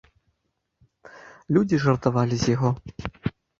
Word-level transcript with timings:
Людзі 1.59 1.81
жартавалі 1.85 2.35
з 2.47 2.59
яго. 2.59 2.69